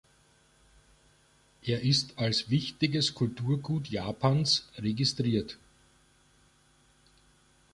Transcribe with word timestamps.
Er 1.61 1.83
ist 1.83 2.17
als 2.17 2.49
Wichtiges 2.49 3.13
Kulturgut 3.13 3.87
Japans 3.87 4.67
registriert. 4.79 5.59